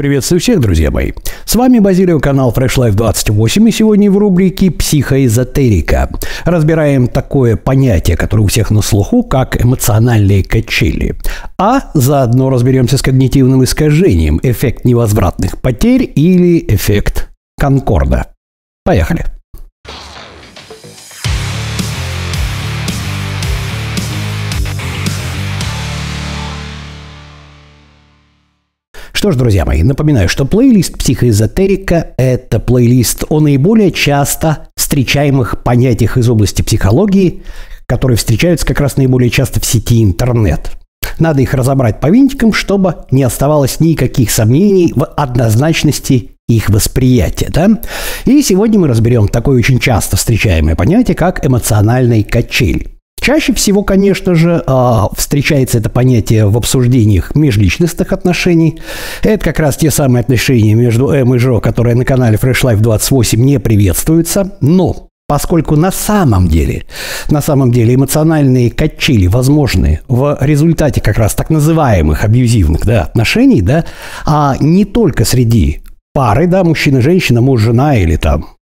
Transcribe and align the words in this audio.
Приветствую 0.00 0.40
всех, 0.40 0.60
друзья 0.60 0.90
мои. 0.90 1.12
С 1.44 1.56
вами 1.56 1.78
Базилио, 1.78 2.20
канал 2.20 2.54
Fresh 2.56 2.78
Life 2.78 2.92
28, 2.92 3.68
и 3.68 3.70
сегодня 3.70 4.10
в 4.10 4.16
рубрике 4.16 4.70
«Психоэзотерика» 4.70 6.08
разбираем 6.46 7.06
такое 7.06 7.56
понятие, 7.56 8.16
которое 8.16 8.44
у 8.44 8.46
всех 8.46 8.70
на 8.70 8.80
слуху, 8.80 9.22
как 9.22 9.62
эмоциональные 9.62 10.42
качели. 10.42 11.16
А 11.58 11.90
заодно 11.92 12.48
разберемся 12.48 12.96
с 12.96 13.02
когнитивным 13.02 13.62
искажением, 13.62 14.40
эффект 14.42 14.86
невозвратных 14.86 15.60
потерь 15.60 16.10
или 16.14 16.64
эффект 16.66 17.28
Конкорда. 17.58 18.28
Поехали. 18.86 19.26
Что 29.20 29.32
ж, 29.32 29.36
друзья 29.36 29.66
мои, 29.66 29.82
напоминаю, 29.82 30.30
что 30.30 30.46
плейлист 30.46 30.96
«Психоэзотерика»– 30.96 32.06
это 32.16 32.58
плейлист 32.58 33.24
о 33.28 33.40
наиболее 33.40 33.92
часто 33.92 34.68
встречаемых 34.76 35.62
понятиях 35.62 36.16
из 36.16 36.26
области 36.30 36.62
психологии, 36.62 37.42
которые 37.84 38.16
встречаются 38.16 38.64
как 38.64 38.80
раз 38.80 38.96
наиболее 38.96 39.28
часто 39.28 39.60
в 39.60 39.66
сети 39.66 40.02
интернет. 40.02 40.70
Надо 41.18 41.42
их 41.42 41.52
разобрать 41.52 42.00
по 42.00 42.06
винтикам, 42.06 42.54
чтобы 42.54 43.04
не 43.10 43.22
оставалось 43.22 43.78
никаких 43.78 44.30
сомнений 44.30 44.94
в 44.96 45.04
однозначности 45.04 46.30
их 46.48 46.70
восприятия. 46.70 47.50
Да? 47.52 47.78
И 48.24 48.40
сегодня 48.40 48.80
мы 48.80 48.88
разберем 48.88 49.28
такое 49.28 49.58
очень 49.58 49.80
часто 49.80 50.16
встречаемое 50.16 50.76
понятие, 50.76 51.14
как 51.14 51.44
эмоциональный 51.44 52.22
качель. 52.22 52.99
Чаще 53.20 53.52
всего, 53.52 53.82
конечно 53.82 54.34
же, 54.34 54.62
а, 54.66 55.08
встречается 55.14 55.78
это 55.78 55.90
понятие 55.90 56.46
в 56.46 56.56
обсуждениях 56.56 57.34
межличностных 57.34 58.12
отношений. 58.12 58.80
Это 59.22 59.44
как 59.44 59.58
раз 59.60 59.76
те 59.76 59.90
самые 59.90 60.20
отношения 60.20 60.74
между 60.74 61.10
М 61.10 61.34
и 61.34 61.38
Жо, 61.38 61.60
которые 61.60 61.94
на 61.94 62.04
канале 62.04 62.36
Fresh 62.36 62.62
Life 62.62 62.80
28 62.80 63.40
не 63.40 63.60
приветствуются. 63.60 64.56
Но 64.60 65.10
Поскольку 65.30 65.76
на 65.76 65.92
самом 65.92 66.48
деле, 66.48 66.86
на 67.28 67.40
самом 67.40 67.70
деле 67.70 67.94
эмоциональные 67.94 68.68
качели 68.72 69.28
возможны 69.28 70.00
в 70.08 70.36
результате 70.40 71.00
как 71.00 71.18
раз 71.18 71.36
так 71.36 71.50
называемых 71.50 72.24
абьюзивных 72.24 72.84
да, 72.84 73.02
отношений, 73.02 73.62
да, 73.62 73.84
а 74.26 74.56
не 74.58 74.84
только 74.84 75.24
среди 75.24 75.82
пары, 76.12 76.48
да, 76.48 76.64
мужчина-женщина, 76.64 77.40
муж-жена 77.42 77.94
или 77.94 78.16
там 78.16 78.56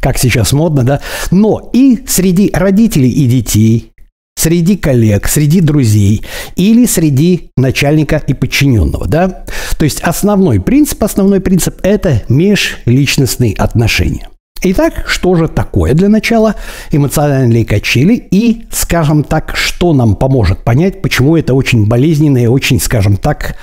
как 0.00 0.18
сейчас 0.18 0.52
модно, 0.52 0.84
да, 0.84 1.00
но 1.30 1.70
и 1.72 2.04
среди 2.06 2.50
родителей 2.52 3.10
и 3.10 3.26
детей, 3.26 3.92
среди 4.36 4.76
коллег, 4.76 5.28
среди 5.28 5.60
друзей 5.60 6.24
или 6.54 6.86
среди 6.86 7.50
начальника 7.56 8.22
и 8.26 8.34
подчиненного, 8.34 9.06
да. 9.08 9.44
То 9.78 9.84
есть 9.84 10.00
основной 10.00 10.60
принцип, 10.60 11.02
основной 11.02 11.40
принцип– 11.40 11.80
это 11.82 12.22
межличностные 12.28 13.54
отношения. 13.54 14.28
Итак, 14.62 15.04
что 15.06 15.34
же 15.34 15.48
такое 15.48 15.92
для 15.92 16.08
начала 16.08 16.54
эмоциональные 16.90 17.64
качели 17.64 18.14
и, 18.14 18.66
скажем 18.72 19.22
так, 19.22 19.54
что 19.54 19.92
нам 19.92 20.16
поможет 20.16 20.64
понять, 20.64 21.02
почему 21.02 21.36
это 21.36 21.54
очень 21.54 21.86
болезненное, 21.86 22.48
очень, 22.48 22.80
скажем 22.80 23.16
так, 23.16 23.56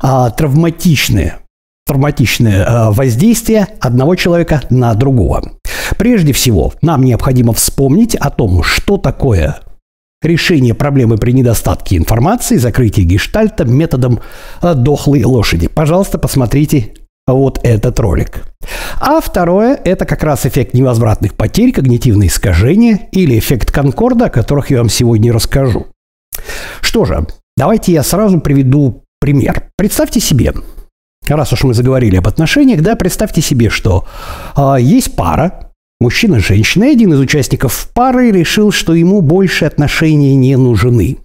а, 0.00 0.30
травматичное, 0.30 1.38
травматичное 1.86 2.64
а, 2.66 2.90
воздействие 2.90 3.68
одного 3.80 4.16
человека 4.16 4.62
на 4.70 4.92
другого. 4.94 5.52
Прежде 5.96 6.32
всего, 6.32 6.72
нам 6.82 7.02
необходимо 7.02 7.52
вспомнить 7.52 8.14
о 8.14 8.30
том, 8.30 8.62
что 8.62 8.96
такое 8.96 9.60
решение 10.22 10.74
проблемы 10.74 11.16
при 11.16 11.32
недостатке 11.32 11.96
информации, 11.96 12.56
закрытие 12.56 13.06
гештальта 13.06 13.64
методом 13.64 14.20
э, 14.62 14.74
дохлой 14.74 15.24
лошади. 15.24 15.68
Пожалуйста, 15.68 16.18
посмотрите 16.18 16.94
вот 17.26 17.60
этот 17.62 17.98
ролик. 18.00 18.44
А 19.00 19.20
второе– 19.20 19.80
это 19.84 20.04
как 20.04 20.22
раз 20.22 20.44
эффект 20.46 20.74
невозвратных 20.74 21.34
потерь, 21.34 21.72
когнитивные 21.72 22.28
искажения 22.28 23.08
или 23.12 23.38
эффект 23.38 23.70
Конкорда, 23.70 24.26
о 24.26 24.30
которых 24.30 24.70
я 24.70 24.78
вам 24.78 24.88
сегодня 24.88 25.32
расскажу. 25.32 25.86
Что 26.80 27.04
же, 27.04 27.26
давайте 27.56 27.92
я 27.92 28.02
сразу 28.02 28.40
приведу 28.40 29.04
пример. 29.20 29.68
Представьте 29.76 30.20
себе, 30.20 30.52
раз 31.28 31.52
уж 31.52 31.64
мы 31.64 31.72
заговорили 31.72 32.16
об 32.16 32.28
отношениях, 32.28 32.82
да, 32.82 32.96
представьте 32.96 33.40
себе, 33.40 33.70
что 33.70 34.06
э, 34.56 34.76
есть 34.80 35.16
пара, 35.16 35.69
Мужчина 36.00 36.40
с 36.40 36.44
женщиной, 36.44 36.92
один 36.92 37.12
из 37.12 37.20
участников 37.20 37.90
пары 37.92 38.30
решил, 38.30 38.72
что 38.72 38.94
ему 38.94 39.20
больше 39.20 39.66
отношения 39.66 40.34
не 40.34 40.56
нужны. 40.56 41.18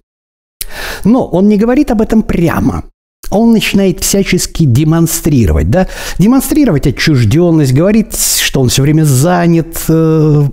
Но 1.04 1.26
он 1.26 1.48
не 1.48 1.56
говорит 1.56 1.90
об 1.90 2.02
этом 2.02 2.22
прямо 2.22 2.84
он 3.30 3.52
начинает 3.52 4.00
всячески 4.00 4.64
демонстрировать, 4.64 5.70
да, 5.70 5.88
демонстрировать 6.18 6.86
отчужденность, 6.86 7.72
говорит, 7.72 8.14
что 8.16 8.60
он 8.60 8.68
все 8.68 8.82
время 8.82 9.04
занят, 9.04 9.84
э, 9.88 10.44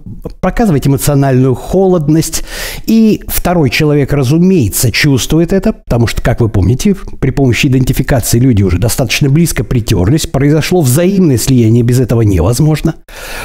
показывать 0.41 0.87
эмоциональную 0.87 1.55
холодность. 1.55 2.43
И 2.85 3.23
второй 3.27 3.69
человек, 3.69 4.13
разумеется, 4.13 4.91
чувствует 4.91 5.53
это, 5.53 5.73
потому 5.73 6.07
что, 6.07 6.21
как 6.21 6.41
вы 6.41 6.49
помните, 6.49 6.95
при 7.19 7.31
помощи 7.31 7.67
идентификации 7.67 8.39
люди 8.39 8.63
уже 8.63 8.79
достаточно 8.79 9.29
близко 9.29 9.63
притерлись, 9.63 10.27
произошло 10.27 10.81
взаимное 10.81 11.37
слияние, 11.37 11.83
без 11.83 11.99
этого 11.99 12.21
невозможно. 12.21 12.95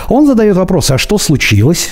Он 0.09 0.27
задает 0.27 0.57
вопрос, 0.57 0.91
а 0.91 0.99
что 0.99 1.19
случилось? 1.19 1.91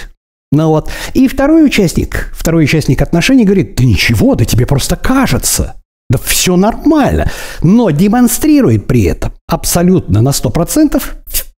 Ну 0.52 0.68
вот. 0.68 0.90
И 1.12 1.28
второй 1.28 1.66
участник, 1.66 2.32
второй 2.34 2.64
участник 2.64 3.02
отношений 3.02 3.44
говорит, 3.44 3.74
да 3.76 3.84
ничего, 3.84 4.34
да 4.34 4.44
тебе 4.44 4.64
просто 4.64 4.96
кажется. 4.96 5.74
Да 6.08 6.18
все 6.18 6.56
нормально. 6.56 7.30
Но 7.62 7.90
демонстрирует 7.90 8.86
при 8.86 9.04
этом 9.04 9.32
абсолютно 9.48 10.22
на 10.22 10.30
100% 10.30 11.02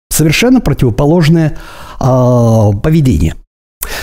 совершенно 0.10 0.62
противоположное 0.62 1.58
э, 2.00 2.72
поведение. 2.82 3.36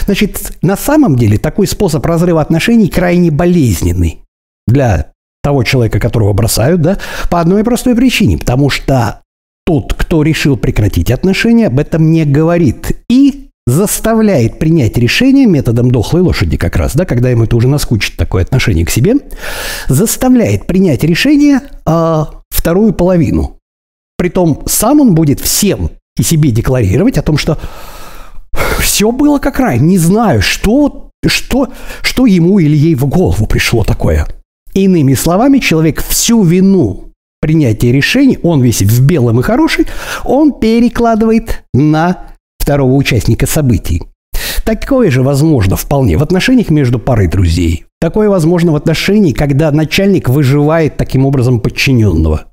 Значит, 0.06 0.59
на 0.62 0.77
самом 0.77 1.16
деле 1.16 1.38
такой 1.38 1.66
способ 1.66 2.05
разрыва 2.05 2.41
отношений 2.41 2.88
крайне 2.88 3.31
болезненный 3.31 4.21
для 4.66 5.12
того 5.43 5.62
человека, 5.62 6.00
которого 6.00 6.32
бросают, 6.32 6.81
да, 6.81 6.99
по 7.31 7.41
одной 7.41 7.65
простой 7.65 7.94
причине, 7.94 8.38
потому 8.38 8.71
что 8.71 9.21
тот, 9.66 9.94
кто 9.94 10.22
решил 10.22 10.56
прекратить 10.56 11.11
отношения, 11.11 11.66
об 11.69 11.78
этом 11.78 12.11
не 12.11 12.25
говорит. 12.25 13.03
И 13.09 13.44
заставляет 13.66 14.58
принять 14.58 14.98
решение 14.98 15.47
методом 15.47 15.91
дохлой 15.91 16.22
лошади 16.22 16.56
как 16.56 16.76
раз, 16.76 16.94
да, 16.94 17.06
когда 17.06 17.30
ему 17.30 17.44
это 17.44 17.56
уже 17.56 17.69
наскучит 17.69 18.16
такое 18.16 18.42
отношение 18.42 18.84
к 18.84 18.91
себе, 18.91 19.14
заставляет 19.88 20.66
принять 20.66 21.02
решение 21.02 21.60
э, 21.86 22.25
вторую 22.50 22.92
половину. 22.92 23.58
Притом 24.19 24.62
сам 24.66 25.00
он 25.00 25.14
будет 25.14 25.41
всем 25.41 25.91
и 26.19 26.22
себе 26.22 26.50
декларировать 26.50 27.19
о 27.19 27.22
том, 27.22 27.38
что 27.38 27.58
все 28.78 29.10
было 29.10 29.38
как 29.38 29.58
рай, 29.58 29.78
не 29.78 29.98
знаю, 29.98 30.42
что, 30.42 31.10
что, 31.26 31.69
что 32.02 32.26
ему 32.26 32.58
или 32.58 32.76
ей 32.76 32.94
в 32.94 33.06
голову 33.06 33.46
пришло 33.46 33.82
такое. 33.82 34.26
Иными 34.75 35.14
словами, 35.14 35.58
человек 35.58 36.02
всю 36.02 36.42
вину 36.42 37.12
принятия 37.41 37.92
решений, 37.92 38.38
он 38.42 38.62
весь 38.62 38.82
в 38.82 39.06
белом 39.06 39.41
и 39.41 39.42
хороший, 39.42 39.86
он 40.25 40.58
перекладывает 40.58 41.64
на 41.72 42.34
второго 42.64 42.94
участника 42.94 43.47
событий. 43.47 44.02
Такое 44.64 45.10
же 45.10 45.22
возможно 45.22 45.76
вполне 45.76 46.16
в 46.16 46.22
отношениях 46.22 46.70
между 46.70 46.98
парой 46.98 47.28
друзей. 47.28 47.84
Такое 48.00 48.30
возможно 48.30 48.72
в 48.72 48.76
отношении, 48.76 49.32
когда 49.32 49.70
начальник 49.70 50.30
выживает 50.30 50.97
таким 50.97 51.26
образом 51.26 51.60
подчиненного. 51.60 52.47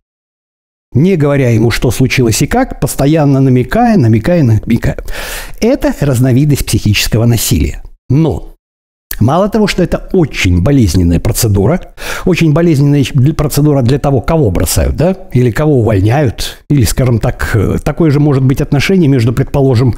Не 0.94 1.16
говоря 1.16 1.49
ему, 1.51 1.72
что 1.72 1.89
случилось 1.91 2.41
и 2.41 2.47
как, 2.47 2.81
постоянно 2.81 3.39
намекая, 3.39 3.97
намекая, 3.97 4.44
намекая. 4.44 4.97
Это 5.61 5.95
разновидность 6.01 6.66
психического 6.66 7.25
насилия. 7.25 7.81
Но 8.09 8.50
Мало 9.22 9.50
того, 9.50 9.68
что 9.68 9.84
это 9.84 10.09
очень 10.14 10.62
болезненная 10.62 11.20
процедура, 11.20 11.80
очень 12.26 12.54
болезненная 12.54 13.06
процедура 13.36 13.84
для 13.84 14.00
того, 14.00 14.20
кого 14.20 14.50
бросают, 14.50 14.96
да, 14.96 15.16
или 15.32 15.52
кого 15.52 15.80
увольняют, 15.80 16.64
или, 16.70 16.84
скажем 16.84 17.20
так, 17.20 17.56
такое 17.84 18.09
же 18.09 18.20
может 18.20 18.44
быть 18.44 18.62
отношение 18.62 19.08
между, 19.08 19.32
предположим, 19.32 19.96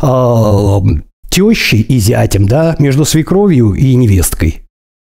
э, 0.00 0.80
тещей 1.28 1.80
и 1.80 1.98
зятем, 1.98 2.46
да, 2.48 2.74
между 2.78 3.04
свекровью 3.04 3.74
и 3.74 3.94
невесткой. 3.94 4.62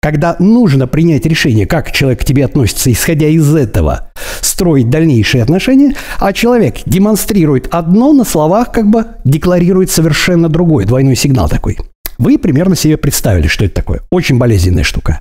Когда 0.01 0.37
нужно 0.39 0.87
принять 0.87 1.27
решение, 1.27 1.67
как 1.67 1.91
человек 1.91 2.21
к 2.21 2.25
тебе 2.25 2.45
относится, 2.45 2.93
исходя 2.93 3.29
из 3.29 3.53
этого, 3.55 4.13
строить 4.43 4.91
дальнейшие 4.91 5.43
отношения, 5.43 5.97
а 6.19 6.33
человек 6.33 6.77
демонстрирует 6.87 7.69
одно 7.73 8.13
на 8.13 8.25
словах, 8.25 8.73
как 8.73 8.91
бы 8.91 9.07
декларирует 9.25 9.91
совершенно 9.91 10.49
другое, 10.49 10.87
двойной 10.87 11.17
сигнал 11.17 11.49
такой– 11.49 11.79
вы 12.19 12.39
примерно 12.39 12.77
себе 12.77 12.97
представили, 12.97 13.47
что 13.47 13.65
это 13.65 13.75
такое. 13.75 14.03
Очень 14.11 14.39
болезненная 14.39 14.85
штука. 14.85 15.21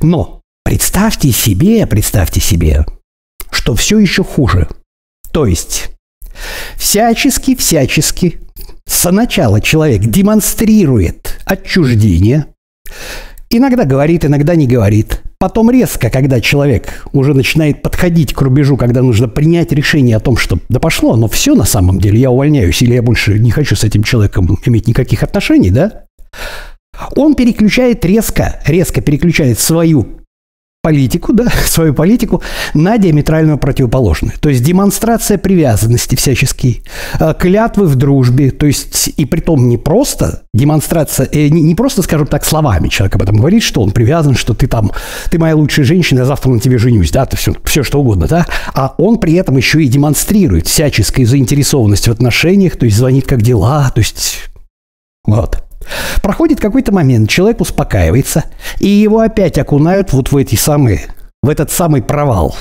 Но 0.00 0.42
представьте 0.64 1.30
себе, 1.32 1.86
представьте 1.86 2.40
себе, 2.40 2.84
что 3.50 3.74
все 3.74 3.98
еще 3.98 4.24
хуже. 4.24 4.68
То 5.32 5.46
есть 5.46 5.90
всячески, 6.76 7.54
всячески 7.54 8.40
сначала 8.86 9.60
человек 9.60 10.02
демонстрирует 10.02 11.40
отчуждение, 11.44 12.46
иногда 13.50 13.84
говорит, 13.84 14.24
иногда 14.24 14.54
не 14.54 14.66
говорит, 14.66 15.22
Потом 15.44 15.70
резко, 15.70 16.08
когда 16.08 16.40
человек 16.40 17.06
уже 17.12 17.34
начинает 17.34 17.82
подходить 17.82 18.32
к 18.32 18.40
рубежу, 18.40 18.78
когда 18.78 19.02
нужно 19.02 19.28
принять 19.28 19.72
решение 19.72 20.16
о 20.16 20.20
том, 20.20 20.38
что 20.38 20.58
да 20.70 20.80
пошло, 20.80 21.16
но 21.16 21.28
все 21.28 21.54
на 21.54 21.66
самом 21.66 21.98
деле, 21.98 22.18
я 22.18 22.30
увольняюсь 22.30 22.80
или 22.80 22.94
я 22.94 23.02
больше 23.02 23.38
не 23.38 23.50
хочу 23.50 23.76
с 23.76 23.84
этим 23.84 24.04
человеком 24.04 24.58
иметь 24.64 24.88
никаких 24.88 25.22
отношений, 25.22 25.70
да? 25.70 26.04
Он 27.16 27.34
переключает 27.34 28.04
резко, 28.04 28.60
резко 28.66 29.00
переключает 29.00 29.58
свою 29.58 30.24
политику, 30.84 31.32
да, 31.32 31.46
свою 31.66 31.94
политику 31.94 32.42
на 32.74 32.98
диаметрально 32.98 33.56
противоположную. 33.56 34.34
То 34.38 34.50
есть 34.50 34.62
демонстрация 34.62 35.38
привязанности 35.38 36.14
всячески, 36.14 36.82
э, 37.18 37.34
клятвы 37.38 37.86
в 37.86 37.96
дружбе, 37.96 38.50
то 38.50 38.66
есть 38.66 39.10
и 39.16 39.24
при 39.24 39.40
том 39.40 39.68
не 39.68 39.78
просто 39.78 40.42
демонстрация, 40.52 41.26
э, 41.32 41.48
не, 41.48 41.62
не 41.62 41.74
просто, 41.74 42.02
скажем 42.02 42.26
так, 42.26 42.44
словами 42.44 42.88
человек 42.88 43.16
об 43.16 43.22
этом 43.22 43.38
говорит, 43.38 43.62
что 43.62 43.80
он 43.80 43.92
привязан, 43.92 44.34
что 44.34 44.52
ты 44.52 44.66
там, 44.66 44.92
ты 45.30 45.38
моя 45.38 45.56
лучшая 45.56 45.86
женщина, 45.86 46.22
а 46.22 46.26
завтра 46.26 46.50
на 46.50 46.60
тебе 46.60 46.76
женюсь, 46.76 47.10
да, 47.10 47.24
то 47.24 47.36
все, 47.36 47.54
все 47.64 47.82
что 47.82 48.00
угодно, 48.00 48.26
да, 48.26 48.46
а 48.74 48.94
он 48.98 49.16
при 49.18 49.32
этом 49.34 49.56
еще 49.56 49.82
и 49.82 49.88
демонстрирует 49.88 50.66
всяческую 50.66 51.26
заинтересованность 51.26 52.08
в 52.08 52.10
отношениях, 52.10 52.76
то 52.76 52.84
есть 52.84 52.98
звонит 52.98 53.26
как 53.26 53.40
дела, 53.40 53.90
то 53.94 54.00
есть 54.00 54.50
вот. 55.26 55.64
Проходит 56.22 56.60
какой-то 56.60 56.92
момент, 56.92 57.28
человек 57.28 57.60
успокаивается, 57.60 58.44
и 58.78 58.88
его 58.88 59.20
опять 59.20 59.58
окунают 59.58 60.12
вот 60.12 60.32
в 60.32 60.36
эти 60.36 60.56
самые, 60.56 61.06
в 61.42 61.48
этот 61.48 61.70
самый 61.70 62.02
провал. 62.02 62.56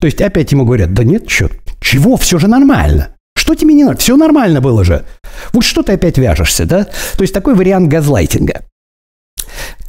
То 0.00 0.06
есть 0.06 0.20
опять 0.20 0.52
ему 0.52 0.64
говорят, 0.64 0.92
да 0.92 1.04
нет, 1.04 1.28
что, 1.28 1.50
чего, 1.80 2.16
все 2.16 2.38
же 2.38 2.48
нормально. 2.48 3.16
Что 3.36 3.54
тебе 3.54 3.74
не 3.74 3.84
надо? 3.84 3.98
Все 3.98 4.16
нормально 4.16 4.60
было 4.60 4.84
же. 4.84 5.04
Вот 5.52 5.64
что 5.64 5.82
ты 5.82 5.92
опять 5.92 6.18
вяжешься, 6.18 6.66
да? 6.66 6.84
То 6.84 7.22
есть 7.22 7.32
такой 7.32 7.54
вариант 7.54 7.88
газлайтинга. 7.88 8.62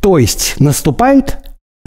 То 0.02 0.18
есть 0.18 0.56
наступают, 0.60 1.38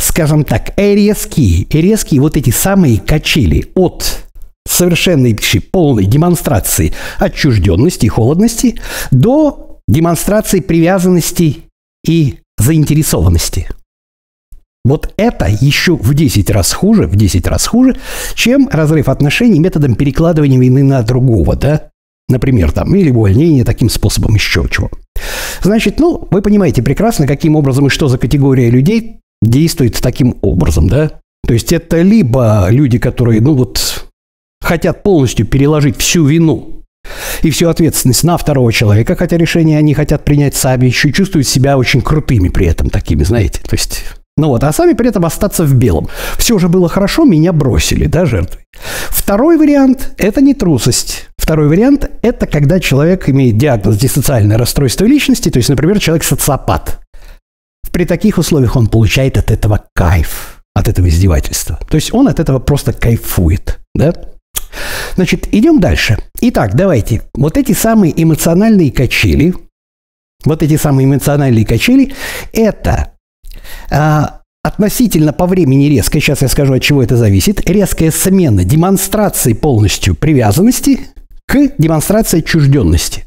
скажем 0.01 0.45
так, 0.45 0.73
резкие, 0.77 1.67
резкие 1.71 2.21
вот 2.21 2.37
эти 2.37 2.51
самые 2.51 2.99
качели 2.99 3.71
от 3.75 4.25
совершенной 4.67 5.39
полной 5.71 6.05
демонстрации 6.05 6.93
отчужденности 7.19 8.07
и 8.07 8.09
холодности 8.09 8.81
до 9.11 9.70
демонстрации 9.91 10.61
привязанности 10.61 11.65
и 12.07 12.39
заинтересованности. 12.59 13.69
Вот 14.85 15.13
это 15.17 15.47
еще 15.47 15.97
в 15.97 16.15
10 16.15 16.49
раз 16.51 16.73
хуже, 16.73 17.07
в 17.07 17.17
10 17.17 17.47
раз 17.47 17.67
хуже, 17.67 17.97
чем 18.35 18.69
разрыв 18.69 19.09
отношений 19.09 19.59
методом 19.59 19.95
перекладывания 19.95 20.59
вины 20.59 20.83
на 20.83 21.03
другого, 21.03 21.55
да? 21.55 21.91
Например, 22.29 22.73
там, 22.73 22.95
или 22.95 23.11
увольнение 23.11 23.65
таким 23.65 23.91
способом, 23.91 24.35
еще 24.35 24.67
чего. 24.71 24.91
Значит, 25.63 25.99
ну, 25.99 26.27
вы 26.31 26.41
понимаете 26.41 26.83
прекрасно, 26.83 27.27
каким 27.27 27.57
образом 27.57 27.89
и 27.89 27.91
что 27.91 28.09
за 28.09 28.17
категория 28.17 28.71
людей 28.71 29.21
действует 29.43 30.01
таким 30.01 30.37
образом, 30.41 30.89
да? 30.89 31.21
То 31.47 31.53
есть 31.53 31.73
это 31.73 32.01
либо 32.01 32.69
люди, 32.71 32.99
которые, 32.99 33.41
ну 33.41 33.55
вот, 33.55 34.07
хотят 34.63 35.03
полностью 35.03 35.47
переложить 35.47 35.97
всю 35.99 36.25
вину 36.25 36.80
и 37.43 37.51
всю 37.51 37.69
ответственность 37.69 38.25
на 38.25 38.37
второго 38.37 38.73
человека, 38.73 39.17
хотя 39.17 39.37
решение 39.37 39.79
они 39.79 39.95
хотят 39.95 40.25
принять 40.25 40.55
сами, 40.55 40.87
еще 40.87 41.13
чувствуют 41.13 41.47
себя 41.47 41.79
очень 41.79 42.03
крутыми 42.03 42.49
при 42.49 42.67
этом 42.67 42.91
такими, 42.91 43.23
знаете, 43.25 43.61
то 43.63 43.75
есть... 43.75 44.05
Ну 44.37 44.49
вот, 44.49 44.65
а 44.65 44.73
сами 44.73 44.95
при 44.95 45.09
этом 45.09 45.27
остаться 45.27 45.65
в 45.65 45.75
белом. 45.75 46.09
Все 46.39 46.59
же 46.59 46.69
было 46.69 46.89
хорошо, 46.89 47.25
меня 47.25 47.53
бросили, 47.53 48.07
да, 48.07 48.25
жертвой. 48.25 48.65
Второй 49.09 49.59
вариант– 49.59 50.15
это 50.17 50.41
не 50.41 50.55
трусость. 50.55 51.29
Второй 51.37 51.69
вариант– 51.69 52.09
это 52.23 52.47
когда 52.47 52.81
человек 52.81 53.29
имеет 53.29 53.59
диагноз 53.59 53.99
диссоциальное 53.99 54.57
расстройство 54.57 55.05
личности, 55.05 55.51
то 55.51 55.59
есть, 55.59 55.69
например, 55.69 55.99
человек 55.99 56.25
социопат. 56.25 57.01
При 57.93 58.07
таких 58.07 58.39
условиях 58.39 58.77
он 58.77 58.87
получает 58.87 59.37
от 59.37 59.51
этого 59.51 59.85
кайф, 59.95 60.63
от 60.75 60.89
этого 60.89 61.09
издевательства. 61.09 61.79
То 61.91 61.97
есть 61.97 62.15
он 62.15 62.29
от 62.29 62.41
этого 62.41 62.61
просто 62.61 62.93
кайфует, 62.93 63.79
да? 63.95 64.15
Значит, 65.17 65.49
идем 65.53 65.81
дальше. 65.81 66.19
Итак, 66.41 66.75
давайте. 66.75 67.23
Вот 67.35 67.57
эти 67.57 67.73
самые 67.73 68.13
эмоциональные 68.23 68.93
качели, 68.93 69.55
вот 70.45 70.63
эти 70.63 70.77
самые 70.77 71.07
эмоциональные 71.07 71.67
качели, 71.67 72.15
это 72.53 73.13
а, 73.91 74.41
относительно 74.63 75.33
по 75.33 75.47
времени 75.47 75.87
резко, 75.87 76.21
сейчас 76.21 76.43
я 76.43 76.49
скажу, 76.49 76.75
от 76.75 76.83
чего 76.83 77.03
это 77.03 77.17
зависит, 77.17 77.69
резкая 77.69 78.11
смена 78.11 78.65
демонстрации 78.65 79.53
полностью 79.53 80.15
привязанности 80.15 81.01
к 81.47 81.73
демонстрации 81.79 82.39
отчужденности. 82.39 83.27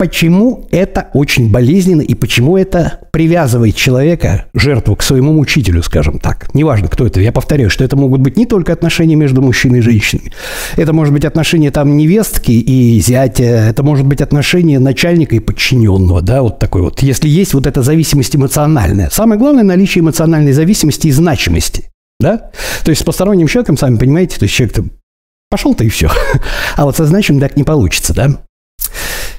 Почему 0.00 0.68
это 0.70 1.08
очень 1.12 1.50
болезненно 1.50 2.02
и 2.02 2.14
почему 2.14 2.56
это 2.56 3.00
привязывает 3.10 3.74
человека, 3.74 4.44
жертву, 4.54 4.94
к 4.94 5.02
своему 5.02 5.32
мучителю, 5.32 5.82
скажем 5.82 6.20
так. 6.20 6.54
Неважно, 6.54 6.86
кто 6.86 7.04
это. 7.04 7.20
Я 7.20 7.32
повторяю, 7.32 7.68
что 7.68 7.82
это 7.82 7.96
могут 7.96 8.20
быть 8.20 8.36
не 8.36 8.46
только 8.46 8.72
отношения 8.72 9.16
между 9.16 9.42
мужчиной 9.42 9.80
и 9.80 9.82
женщиной. 9.82 10.32
Это 10.76 10.92
может 10.92 11.12
быть 11.12 11.24
отношения 11.24 11.72
там 11.72 11.96
невестки 11.96 12.52
и 12.52 13.00
зятя. 13.00 13.42
Это 13.42 13.82
может 13.82 14.06
быть 14.06 14.20
отношения 14.20 14.78
начальника 14.78 15.34
и 15.34 15.40
подчиненного. 15.40 16.22
Да, 16.22 16.42
вот 16.42 16.60
такой 16.60 16.82
вот. 16.82 17.02
Если 17.02 17.28
есть 17.28 17.52
вот 17.52 17.66
эта 17.66 17.82
зависимость 17.82 18.36
эмоциональная. 18.36 19.10
Самое 19.10 19.36
главное– 19.36 19.62
наличие 19.64 20.02
эмоциональной 20.02 20.52
зависимости 20.52 21.08
и 21.08 21.10
значимости. 21.10 21.90
Да? 22.20 22.52
То 22.84 22.90
есть 22.90 23.00
с 23.00 23.04
посторонним 23.04 23.48
человеком, 23.48 23.76
сами 23.76 23.96
понимаете, 23.96 24.38
то 24.38 24.44
есть 24.44 24.54
человек 24.54 24.76
там 24.76 24.90
пошел-то 25.50 25.82
и 25.82 25.88
все. 25.88 26.08
А 26.76 26.84
вот 26.84 26.96
со 26.96 27.04
значимым 27.04 27.40
так 27.40 27.56
не 27.56 27.64
получится, 27.64 28.14
да? 28.14 28.38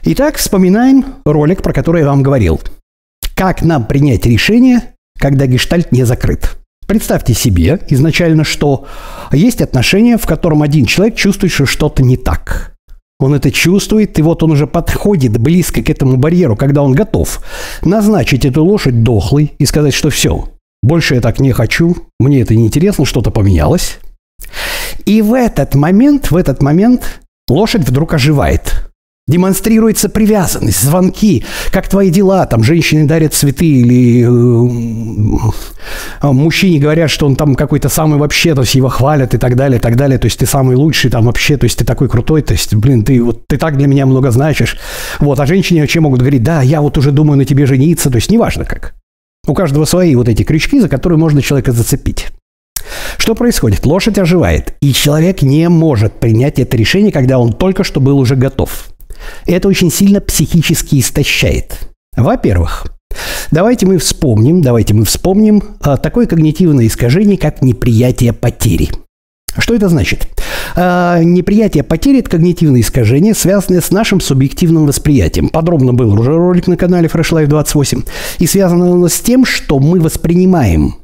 Итак, 0.03 0.37
вспоминаем 0.37 1.05
ролик, 1.25 1.61
про 1.61 1.73
который 1.73 2.01
я 2.01 2.07
вам 2.07 2.23
говорил. 2.23 2.61
Как 3.35 3.61
нам 3.61 3.85
принять 3.85 4.25
решение, 4.25 4.93
когда 5.19 5.45
гештальт 5.45 5.91
не 5.91 6.05
закрыт? 6.05 6.57
Представьте 6.87 7.33
себе 7.33 7.79
изначально, 7.89 8.43
что 8.43 8.87
есть 9.31 9.61
отношения, 9.61 10.17
в 10.17 10.25
котором 10.25 10.61
один 10.61 10.85
человек 10.85 11.15
чувствует, 11.15 11.51
что 11.51 11.65
что-то 11.65 12.01
не 12.01 12.17
так. 12.17 12.75
Он 13.19 13.33
это 13.33 13.51
чувствует, 13.51 14.17
и 14.17 14.21
вот 14.21 14.41
он 14.41 14.51
уже 14.51 14.65
подходит 14.65 15.37
близко 15.37 15.83
к 15.83 15.89
этому 15.89 16.15
барьеру, 16.15 16.55
когда 16.55 16.81
он 16.81 16.93
готов 16.93 17.43
назначить 17.81 18.45
эту 18.45 18.63
лошадь 18.63 19.03
дохлой 19.03 19.53
и 19.59 19.65
сказать, 19.65 19.93
что 19.93 20.09
все, 20.09 20.49
больше 20.81 21.15
я 21.15 21.21
так 21.21 21.41
не 21.41 21.51
хочу, 21.51 21.97
мне 22.19 22.41
это 22.41 22.55
не 22.55 22.67
интересно, 22.67 23.03
что-то 23.03 23.31
поменялось. 23.31 23.99
И 25.05 25.21
в 25.21 25.33
этот 25.33 25.75
момент, 25.75 26.31
в 26.31 26.37
этот 26.37 26.63
момент 26.63 27.19
лошадь 27.49 27.81
вдруг 27.81 28.13
оживает 28.13 28.88
демонстрируется 29.29 30.09
привязанность, 30.09 30.81
звонки, 30.81 31.45
как 31.71 31.87
твои 31.87 32.09
дела, 32.09 32.47
там 32.47 32.63
женщины 32.63 33.07
дарят 33.07 33.33
цветы 33.33 33.65
или 33.65 34.23
э, 34.23 34.29
мужчине 36.23 36.79
говорят, 36.79 37.11
что 37.11 37.27
он 37.27 37.35
там 37.35 37.53
какой-то 37.53 37.89
самый 37.89 38.17
вообще, 38.17 38.55
то 38.55 38.61
есть 38.61 38.73
его 38.73 38.89
хвалят 38.89 39.35
и 39.35 39.37
так 39.37 39.55
далее, 39.55 39.77
и 39.77 39.81
так 39.81 39.95
далее, 39.95 40.17
то 40.17 40.25
есть 40.25 40.39
ты 40.39 40.47
самый 40.47 40.75
лучший 40.75 41.11
там 41.11 41.25
вообще, 41.25 41.57
то 41.57 41.65
есть 41.65 41.77
ты 41.77 41.85
такой 41.85 42.09
крутой, 42.09 42.41
то 42.41 42.53
есть, 42.53 42.73
блин, 42.73 43.03
ты 43.03 43.21
вот 43.21 43.45
ты 43.47 43.57
так 43.57 43.77
для 43.77 43.87
меня 43.87 44.07
много 44.07 44.31
значишь. 44.31 44.77
Вот, 45.19 45.39
а 45.39 45.45
женщине 45.45 45.81
вообще 45.81 45.99
могут 45.99 46.21
говорить, 46.21 46.41
да, 46.41 46.63
я 46.63 46.81
вот 46.81 46.97
уже 46.97 47.11
думаю 47.11 47.37
на 47.37 47.45
тебе 47.45 47.67
жениться, 47.67 48.09
то 48.09 48.15
есть 48.15 48.31
неважно 48.31 48.65
как. 48.65 48.95
У 49.47 49.53
каждого 49.53 49.85
свои 49.85 50.15
вот 50.15 50.27
эти 50.27 50.41
крючки, 50.41 50.79
за 50.79 50.89
которые 50.89 51.19
можно 51.19 51.43
человека 51.43 51.71
зацепить. 51.71 52.27
Что 53.17 53.35
происходит? 53.35 53.85
Лошадь 53.85 54.17
оживает, 54.17 54.73
и 54.81 54.91
человек 54.91 55.43
не 55.43 55.69
может 55.69 56.19
принять 56.19 56.57
это 56.57 56.75
решение, 56.75 57.11
когда 57.11 57.37
он 57.37 57.53
только 57.53 57.83
что 57.83 57.99
был 57.99 58.17
уже 58.17 58.35
готов. 58.35 58.89
Это 59.45 59.67
очень 59.67 59.91
сильно 59.91 60.21
психически 60.21 60.99
истощает. 60.99 61.89
Во-первых, 62.15 62.87
давайте 63.51 63.85
мы 63.85 63.97
вспомним, 63.97 64.61
давайте 64.61 64.93
мы 64.93 65.05
вспомним 65.05 65.63
а, 65.81 65.97
такое 65.97 66.25
когнитивное 66.25 66.87
искажение, 66.87 67.37
как 67.37 67.61
неприятие 67.61 68.33
потери. 68.33 68.89
Что 69.57 69.73
это 69.73 69.89
значит? 69.89 70.27
А, 70.75 71.21
неприятие 71.23 71.83
потери– 71.83 72.19
это 72.19 72.29
когнитивное 72.29 72.81
искажение, 72.81 73.33
связанное 73.33 73.81
с 73.81 73.91
нашим 73.91 74.21
субъективным 74.21 74.85
восприятием. 74.85 75.49
Подробно 75.49 75.93
был 75.93 76.13
уже 76.13 76.31
ролик 76.31 76.67
на 76.67 76.77
канале 76.77 77.07
Fresh 77.07 77.31
Life 77.31 77.47
28. 77.47 78.03
И 78.39 78.47
связано 78.47 78.91
оно 78.91 79.07
с 79.07 79.19
тем, 79.19 79.45
что 79.45 79.79
мы 79.79 79.99
воспринимаем 79.99 80.95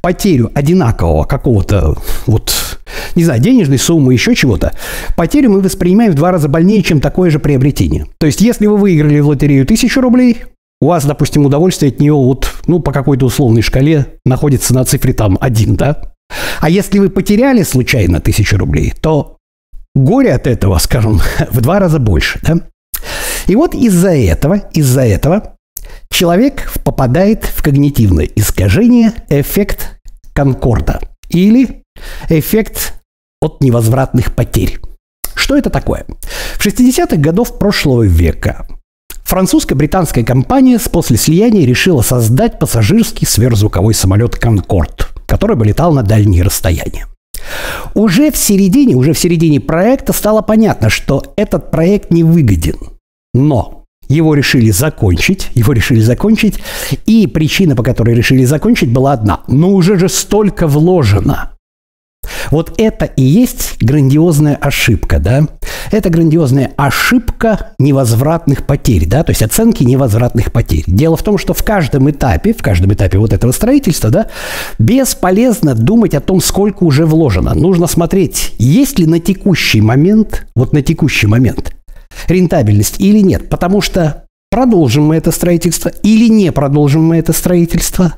потерю 0.00 0.50
одинакового 0.54 1.24
какого-то 1.24 1.96
вот 2.26 2.52
не 3.14 3.24
знаю, 3.24 3.40
денежной 3.40 3.78
суммы, 3.78 4.12
еще 4.12 4.34
чего-то, 4.34 4.72
потерю 5.16 5.50
мы 5.50 5.60
воспринимаем 5.60 6.12
в 6.12 6.14
два 6.14 6.32
раза 6.32 6.48
больнее, 6.48 6.82
чем 6.82 7.00
такое 7.00 7.30
же 7.30 7.38
приобретение. 7.38 8.06
То 8.18 8.26
есть, 8.26 8.40
если 8.40 8.66
вы 8.66 8.76
выиграли 8.76 9.20
в 9.20 9.28
лотерею 9.28 9.66
тысячу 9.66 10.00
рублей, 10.00 10.42
у 10.80 10.88
вас, 10.88 11.06
допустим, 11.06 11.46
удовольствие 11.46 11.90
от 11.90 12.00
нее 12.00 12.12
вот, 12.12 12.52
ну, 12.66 12.80
по 12.80 12.92
какой-то 12.92 13.26
условной 13.26 13.62
шкале 13.62 14.18
находится 14.26 14.74
на 14.74 14.84
цифре 14.84 15.14
там 15.14 15.38
один, 15.40 15.76
да? 15.76 16.12
А 16.60 16.68
если 16.68 16.98
вы 16.98 17.08
потеряли 17.08 17.62
случайно 17.62 18.20
тысячу 18.20 18.58
рублей, 18.58 18.92
то 19.00 19.36
горе 19.94 20.34
от 20.34 20.46
этого, 20.46 20.78
скажем, 20.78 21.20
в 21.50 21.60
два 21.60 21.78
раза 21.78 21.98
больше, 21.98 22.40
да? 22.42 22.60
И 23.46 23.56
вот 23.56 23.74
из-за 23.74 24.14
этого, 24.14 24.56
из-за 24.72 25.02
этого 25.02 25.55
человек 26.10 26.72
попадает 26.84 27.44
в 27.44 27.62
когнитивное 27.62 28.28
искажение 28.36 29.12
эффект 29.28 30.00
конкорда 30.32 31.00
или 31.28 31.82
эффект 32.28 32.94
от 33.40 33.60
невозвратных 33.60 34.34
потерь. 34.34 34.78
Что 35.34 35.56
это 35.56 35.70
такое? 35.70 36.06
В 36.54 36.66
60-х 36.66 37.16
годов 37.16 37.58
прошлого 37.58 38.02
века 38.04 38.66
Французско-британская 39.26 40.22
компания 40.24 40.78
после 40.90 41.16
слияния 41.16 41.66
решила 41.66 42.00
создать 42.02 42.60
пассажирский 42.60 43.26
сверхзвуковой 43.26 43.92
самолет 43.92 44.36
«Конкорд», 44.36 45.08
который 45.26 45.56
бы 45.56 45.66
летал 45.66 45.92
на 45.92 46.04
дальние 46.04 46.44
расстояния. 46.44 47.08
Уже 47.94 48.30
в 48.30 48.36
середине, 48.36 48.94
уже 48.94 49.12
в 49.12 49.18
середине 49.18 49.60
проекта 49.60 50.12
стало 50.12 50.42
понятно, 50.42 50.90
что 50.90 51.34
этот 51.36 51.72
проект 51.72 52.10
не 52.12 52.22
выгоден. 52.22 52.76
Но 53.34 53.75
его 54.08 54.34
решили 54.34 54.70
закончить, 54.70 55.50
его 55.54 55.72
решили 55.72 56.00
закончить, 56.00 56.60
и 57.06 57.26
причина, 57.26 57.76
по 57.76 57.82
которой 57.82 58.14
решили 58.14 58.44
закончить, 58.44 58.92
была 58.92 59.12
одна. 59.12 59.40
Но 59.48 59.70
уже 59.72 59.98
же 59.98 60.08
столько 60.08 60.66
вложено– 60.66 61.52
вот 62.50 62.74
это 62.78 63.04
и 63.04 63.22
есть 63.22 63.76
грандиозная 63.80 64.56
ошибка, 64.56 65.18
да? 65.18 65.46
Это 65.90 66.10
грандиозная 66.10 66.72
ошибка 66.76 67.72
невозвратных 67.78 68.66
потерь, 68.66 69.06
да, 69.06 69.22
то 69.22 69.30
есть 69.30 69.42
оценки 69.42 69.84
невозвратных 69.84 70.52
потерь. 70.52 70.84
Дело 70.86 71.16
в 71.16 71.22
том, 71.22 71.38
что 71.38 71.54
в 71.54 71.62
каждом 71.62 72.10
этапе, 72.10 72.52
в 72.52 72.62
каждом 72.62 72.92
этапе 72.92 73.18
вот 73.18 73.32
этого 73.32 73.52
строительства, 73.52 74.10
да, 74.10 74.26
бесполезно 74.78 75.74
думать 75.74 76.14
о 76.14 76.20
том, 76.20 76.40
сколько 76.40 76.84
уже 76.84 77.06
вложено. 77.06 77.54
Нужно 77.54 77.86
смотреть, 77.86 78.54
есть 78.58 78.98
ли 78.98 79.06
на 79.06 79.20
текущий 79.20 79.80
момент, 79.80 80.46
вот 80.54 80.72
на 80.72 80.82
текущий 80.82 81.26
момент, 81.26 81.72
рентабельность 82.28 83.00
или 83.00 83.20
нет. 83.20 83.48
Потому 83.48 83.80
что 83.80 84.24
продолжим 84.50 85.04
мы 85.04 85.16
это 85.16 85.30
строительство 85.30 85.90
или 86.02 86.28
не 86.28 86.52
продолжим 86.52 87.04
мы 87.04 87.18
это 87.18 87.32
строительство, 87.32 88.14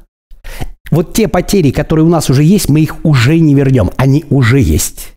вот 0.90 1.12
те 1.12 1.28
потери, 1.28 1.70
которые 1.70 2.06
у 2.06 2.08
нас 2.08 2.30
уже 2.30 2.42
есть, 2.42 2.68
мы 2.68 2.80
их 2.80 3.04
уже 3.04 3.38
не 3.38 3.54
вернем. 3.54 3.90
Они 3.96 4.24
уже 4.30 4.60
есть. 4.60 5.14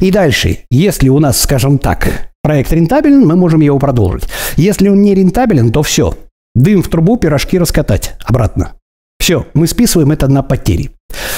И 0.00 0.10
дальше, 0.10 0.60
если 0.70 1.08
у 1.08 1.18
нас, 1.18 1.40
скажем 1.40 1.78
так, 1.78 2.30
проект 2.42 2.72
рентабелен, 2.72 3.26
мы 3.26 3.36
можем 3.36 3.60
его 3.60 3.78
продолжить. 3.78 4.28
Если 4.56 4.88
он 4.88 5.02
не 5.02 5.14
рентабелен, 5.14 5.72
то 5.72 5.82
все. 5.82 6.16
Дым 6.54 6.82
в 6.82 6.88
трубу, 6.88 7.16
пирожки 7.16 7.58
раскатать 7.58 8.14
обратно. 8.24 8.74
Все, 9.18 9.46
мы 9.54 9.66
списываем 9.66 10.12
это 10.12 10.28
на 10.28 10.42
потери. 10.42 10.90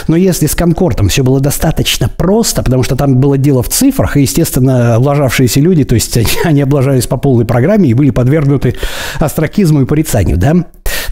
Но 0.08 0.16
если 0.16 0.46
с 0.46 0.54
Конкордом 0.54 1.08
все 1.08 1.22
было 1.22 1.40
достаточно 1.40 2.08
просто, 2.08 2.62
потому 2.62 2.82
что 2.82 2.96
там 2.96 3.16
было 3.16 3.38
дело 3.38 3.62
в 3.62 3.68
цифрах, 3.68 4.16
и, 4.16 4.22
естественно, 4.22 4.96
облажавшиеся 4.96 5.60
люди, 5.60 5.84
то 5.84 5.94
есть 5.94 6.16
они, 6.16 6.28
они 6.44 6.62
облажались 6.62 7.06
по 7.06 7.16
полной 7.16 7.44
программе 7.44 7.90
и 7.90 7.94
были 7.94 8.10
подвергнуты 8.10 8.76
астракизму 9.18 9.82
и 9.82 9.86
порицанию, 9.86 10.36
да, 10.36 10.54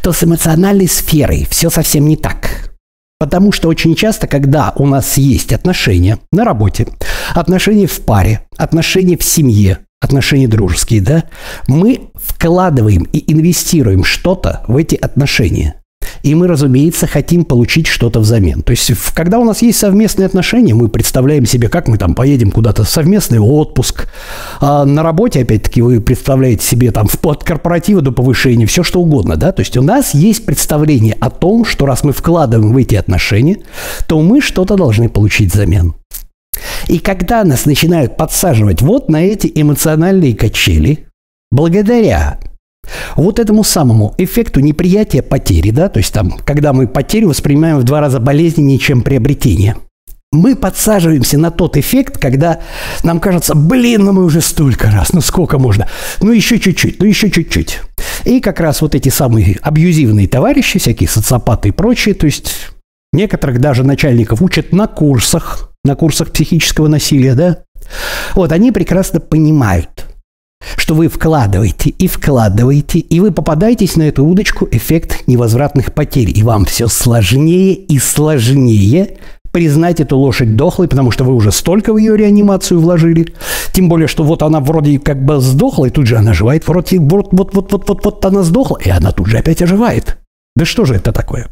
то 0.02 0.12
с 0.12 0.23
эмоциональной 0.25 0.88
сферой 0.88 1.47
все 1.50 1.71
совсем 1.71 2.07
не 2.07 2.16
так. 2.16 2.68
Потому 3.18 3.50
что 3.50 3.68
очень 3.68 3.97
часто, 3.97 4.28
когда 4.28 4.73
у 4.76 4.87
нас 4.87 5.16
есть 5.16 5.52
отношения 5.52 6.18
на 6.30 6.45
работе, 6.45 6.87
отношения 7.35 7.88
в 7.88 8.00
паре, 8.00 8.47
отношения 8.57 9.16
в 9.16 9.25
семье, 9.25 9.78
отношения 10.00 10.47
дружеские, 10.47 11.00
да, 11.00 11.25
мы 11.66 12.11
вкладываем 12.14 13.09
и 13.12 13.33
инвестируем 13.33 14.04
что-то 14.04 14.64
в 14.68 14.76
эти 14.76 14.95
отношения. 14.95 15.83
И 16.23 16.35
мы, 16.35 16.47
разумеется, 16.47 17.07
хотим 17.07 17.45
получить 17.45 17.87
что-то 17.87 18.21
взамен. 18.21 18.62
То 18.62 18.71
есть, 18.71 18.91
когда 19.15 19.38
у 19.38 19.45
нас 19.45 19.62
есть 19.62 19.79
совместные 19.79 20.27
отношения, 20.27 20.75
мы 20.75 20.88
представляем 20.88 21.47
себе, 21.47 21.69
как 21.69 21.88
мы 21.88 21.99
там 21.99 22.15
поедем 22.15 22.50
куда-то 22.50 22.85
в 22.85 22.88
совместный 22.88 23.38
отпуск. 23.38 24.09
А 24.61 24.85
на 24.85 25.03
работе, 25.03 25.43
опять-таки, 25.43 25.83
вы 25.83 26.00
представляете 26.00 26.65
себе 26.65 26.91
там 26.91 27.09
от 27.23 27.45
корпоратива 27.45 28.00
до 28.00 28.12
повышения, 28.12 28.67
все 28.67 28.83
что 28.83 29.00
угодно, 29.00 29.37
да. 29.37 29.53
То 29.53 29.61
есть, 29.61 29.77
у 29.77 29.83
нас 29.83 30.15
есть 30.15 30.47
представление 30.47 31.17
о 31.21 31.31
том, 31.31 31.65
что 31.65 31.87
раз 31.87 32.05
мы 32.05 32.12
вкладываем 32.12 32.73
в 32.73 32.77
эти 32.77 32.95
отношения, 32.95 33.59
то 34.07 34.21
мы 34.21 34.41
что-то 34.41 34.77
должны 34.77 35.09
получить 35.09 35.53
взамен. 35.53 35.95
И 36.88 36.99
когда 36.99 37.45
нас 37.45 37.67
начинают 37.67 38.17
подсаживать 38.17 38.83
вот 38.83 39.09
на 39.09 39.25
эти 39.25 39.50
эмоциональные 39.55 40.35
качели, 40.35 41.07
благодаря 41.50 42.38
вот 43.16 43.38
этому 43.38 43.64
самому 43.64 44.14
эффекту 44.18 44.61
неприятия 44.61 45.23
потери, 45.23 45.71
да, 45.71 45.88
то 45.88 45.99
есть 45.99 46.12
там, 46.12 46.33
когда 46.45 46.73
мы 46.73 46.87
потерю 46.87 47.28
воспринимаем 47.28 47.78
в 47.78 47.85
два 47.85 48.00
раза 48.00 48.21
болезненнее, 48.21 48.78
чем 48.78 49.02
приобретение. 49.02 49.76
Мы 50.30 50.57
подсаживаемся 50.57 51.38
на 51.38 51.50
тот 51.50 51.78
эффект, 51.78 52.18
когда 52.18 52.61
нам 53.02 53.18
кажется, 53.18 53.54
блин, 53.54 54.04
ну 54.04 54.12
мы 54.12 54.25
уже 54.25 54.42
столько 54.42 54.90
раз, 54.90 55.14
ну 55.14 55.23
сколько 55.23 55.59
можно, 55.59 55.88
ну 56.21 56.33
еще 56.33 56.59
чуть-чуть, 56.59 57.00
ну 57.00 57.07
еще 57.07 57.30
чуть-чуть. 57.30 57.80
И 58.25 58.40
как 58.40 58.61
раз 58.61 58.83
вот 58.83 58.95
эти 58.95 59.09
самые 59.09 59.59
абьюзивные 59.62 60.28
товарищи, 60.28 60.78
всякие 60.78 61.09
социопаты 61.09 61.71
и 61.71 61.73
прочие, 61.73 62.14
то 62.14 62.26
есть 62.26 62.71
некоторых 63.14 63.59
даже 63.59 63.85
начальников 63.85 64.42
учат 64.42 64.71
на 64.73 64.87
курсах, 64.87 65.73
на 65.83 65.95
курсах 65.95 66.30
психического 66.30 66.88
насилия, 66.88 67.35
да, 67.35 67.59
вот 68.35 68.52
они 68.52 68.71
прекрасно 68.71 69.21
понимают, 69.21 69.98
что 70.88 70.95
вы 70.95 71.09
вкладываете 71.09 71.91
и 71.91 72.09
вкладываете, 72.09 72.99
и 72.99 73.21
вы 73.21 73.31
попадаетесь 73.31 73.97
на 73.97 74.05
эту 74.05 74.25
удочку 74.25 74.67
эффект 74.71 75.25
невозвратных 75.27 75.93
потерь. 75.93 76.31
И 76.35 76.43
вам 76.43 76.65
все 76.65 76.88
сложнее 76.88 77.75
и 77.75 77.99
сложнее 77.99 79.19
признать 79.53 80.00
эту 80.00 80.17
лошадь 80.17 80.57
дохлой, 80.57 80.88
потому 80.88 81.11
что 81.11 81.25
вы 81.25 81.35
уже 81.35 81.53
столько 81.53 81.93
в 81.93 81.99
ее 81.99 82.17
реанимацию 82.17 82.81
вложили. 82.81 83.35
Тем 83.73 83.91
более, 83.91 84.09
что 84.09 84.25
вот 84.25 84.43
она 84.43 84.61
вроде 84.61 84.99
как 84.99 85.23
бы 85.23 85.41
сдохла, 85.41 85.85
и 85.85 85.91
тут 85.91 86.07
же 86.07 86.17
она 86.17 86.31
оживает. 86.31 86.67
Вроде 86.67 86.99
вот, 86.99 87.29
вот, 87.33 87.55
вот, 87.55 87.71
вот, 87.71 87.88
вот, 87.88 88.05
вот 88.05 88.25
она 88.25 88.43
сдохла, 88.43 88.79
и 88.83 88.88
она 88.88 89.12
тут 89.12 89.27
же 89.27 89.37
опять 89.37 89.61
оживает. 89.61 90.17
Да 90.57 90.65
что 90.65 90.87
же 90.87 90.95
это 90.95 91.12
такое? 91.12 91.49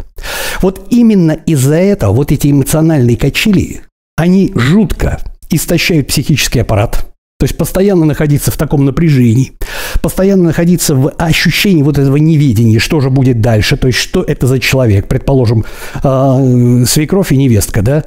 Вот 0.62 0.86
именно 0.88 1.32
из-за 1.32 1.76
этого 1.76 2.12
вот 2.12 2.32
эти 2.32 2.50
эмоциональные 2.50 3.16
качели, 3.18 3.82
они 4.16 4.52
жутко 4.54 5.20
истощают 5.50 6.08
психический 6.08 6.60
аппарат, 6.60 7.06
то 7.38 7.44
есть 7.44 7.56
постоянно 7.58 8.06
находиться 8.06 8.50
в 8.50 8.56
таком 8.56 8.84
напряжении, 8.84 9.52
постоянно 10.00 10.44
находиться 10.44 10.94
в 10.94 11.12
ощущении 11.18 11.82
вот 11.82 11.98
этого 11.98 12.16
неведения, 12.16 12.78
что 12.78 13.00
же 13.00 13.10
будет 13.10 13.40
дальше, 13.40 13.76
то 13.76 13.88
есть 13.88 13.98
что 13.98 14.22
это 14.22 14.46
за 14.46 14.58
человек, 14.58 15.06
предположим, 15.06 15.64
э, 16.02 16.84
свекровь 16.86 17.32
и 17.32 17.36
невестка, 17.36 17.82
да, 17.82 18.04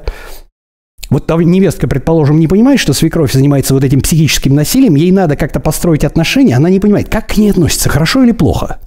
вот 1.10 1.26
там 1.26 1.40
невестка, 1.40 1.88
предположим, 1.88 2.38
не 2.38 2.46
понимает, 2.46 2.78
что 2.80 2.92
свекровь 2.92 3.32
занимается 3.32 3.74
вот 3.74 3.84
этим 3.84 4.00
психическим 4.00 4.54
насилием, 4.54 4.94
ей 4.94 5.10
надо 5.10 5.36
как-то 5.36 5.60
построить 5.60 6.04
отношения, 6.04 6.56
она 6.56 6.70
не 6.70 6.80
понимает, 6.80 7.08
как 7.08 7.26
к 7.28 7.36
ней 7.36 7.50
относится, 7.50 7.88
хорошо 7.88 8.22
или 8.22 8.32
плохо. 8.32 8.78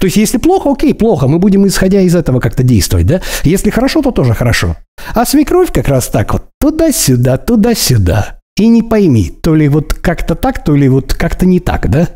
То 0.00 0.06
есть, 0.06 0.16
если 0.16 0.38
плохо, 0.38 0.70
окей, 0.70 0.94
плохо, 0.94 1.28
мы 1.28 1.38
будем, 1.38 1.66
исходя 1.66 2.00
из 2.00 2.14
этого, 2.14 2.40
как-то 2.40 2.62
действовать, 2.62 3.06
да? 3.06 3.20
Если 3.44 3.70
хорошо, 3.70 4.02
то 4.02 4.10
тоже 4.10 4.34
хорошо. 4.34 4.76
А 5.14 5.24
свекровь 5.24 5.72
как 5.72 5.88
раз 5.88 6.08
так 6.08 6.32
вот 6.32 6.46
туда-сюда, 6.60 7.36
туда-сюда. 7.36 8.35
И 8.58 8.68
не 8.68 8.82
пойми, 8.82 9.30
то 9.42 9.54
ли 9.54 9.68
вот 9.68 9.92
как-то 9.92 10.34
так, 10.34 10.64
то 10.64 10.74
ли 10.74 10.88
вот 10.88 11.12
как-то 11.12 11.44
не 11.44 11.60
так, 11.60 11.90
да? 11.90 12.08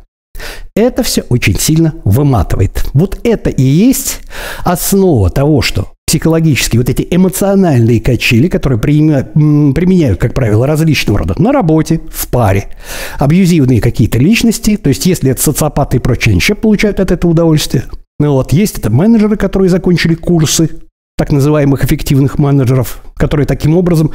Это 0.74 1.02
все 1.02 1.22
очень 1.28 1.58
сильно 1.58 1.94
выматывает. 2.04 2.88
Вот 2.94 3.20
это 3.24 3.50
и 3.50 3.62
есть 3.62 4.20
основа 4.64 5.28
того, 5.28 5.60
что 5.60 5.92
психологически 6.06 6.78
вот 6.78 6.88
эти 6.88 7.06
эмоциональные 7.10 8.00
качели, 8.00 8.48
которые 8.48 8.80
применяют, 8.80 10.18
как 10.18 10.32
правило, 10.32 10.66
различного 10.66 11.20
рода 11.20 11.34
на 11.36 11.52
работе, 11.52 12.00
в 12.10 12.28
паре, 12.28 12.70
абьюзивные 13.18 13.82
какие-то 13.82 14.18
личности, 14.18 14.76
то 14.76 14.88
есть 14.88 15.04
если 15.06 15.30
это 15.30 15.42
социопаты 15.42 15.98
и 15.98 16.00
прочие, 16.00 16.32
они 16.32 16.40
еще 16.40 16.54
получают 16.54 17.00
от 17.00 17.12
этого 17.12 17.32
удовольствие. 17.32 17.84
Ну 18.18 18.32
вот, 18.32 18.52
есть 18.52 18.78
это 18.78 18.90
менеджеры, 18.90 19.36
которые 19.36 19.68
закончили 19.68 20.14
курсы 20.14 20.70
так 21.16 21.32
называемых 21.32 21.84
эффективных 21.84 22.38
менеджеров, 22.38 23.02
которые 23.20 23.46
таким 23.46 23.76
образом, 23.76 24.12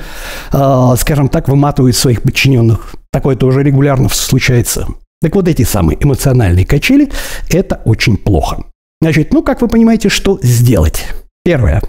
э, 0.51 0.93
скажем 0.97 1.29
так, 1.29 1.47
выматывают 1.47 1.95
своих 1.95 2.23
подчиненных. 2.23 2.95
Такое 3.11 3.35
тоже 3.35 3.63
регулярно 3.63 4.09
случается. 4.09 4.87
Так 5.21 5.35
вот 5.35 5.47
эти 5.47 5.63
самые 5.63 6.03
эмоциональные 6.03 6.65
качели– 6.65 7.11
это 7.49 7.81
очень 7.85 8.17
плохо. 8.17 8.63
Значит, 9.01 9.33
ну, 9.33 9.43
как 9.43 9.61
вы 9.61 9.67
понимаете, 9.67 10.09
что 10.09 10.39
сделать? 10.41 11.05
Первое. 11.43 11.81